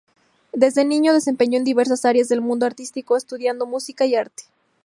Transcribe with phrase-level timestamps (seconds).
[0.51, 4.45] Desde niño desempeñó en diversas áreas del mundo artístico estudiando música y arte.